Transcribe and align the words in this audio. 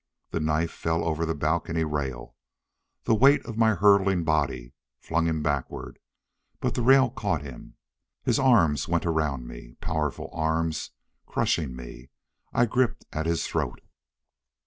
The 0.31 0.39
knife 0.39 0.71
fell 0.71 1.03
over 1.03 1.27
the 1.27 1.35
balcony 1.35 1.83
rail. 1.83 2.35
The 3.03 3.13
weight 3.13 3.45
of 3.45 3.55
my 3.55 3.75
hurtling 3.75 4.23
body 4.23 4.73
flung 4.99 5.27
him 5.27 5.43
backward, 5.43 5.99
but 6.59 6.73
the 6.73 6.81
rail 6.81 7.11
caught 7.11 7.43
him. 7.43 7.75
His 8.23 8.39
arms 8.39 8.87
went 8.87 9.05
around 9.05 9.45
me. 9.47 9.75
Powerful 9.79 10.31
arms, 10.33 10.89
crushing 11.27 11.75
me. 11.75 12.09
I 12.51 12.65
gripped 12.65 13.05
at 13.13 13.27
his 13.27 13.45
throat. 13.45 13.79